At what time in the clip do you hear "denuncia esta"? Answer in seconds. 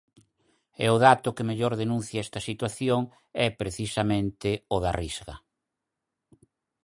1.83-2.41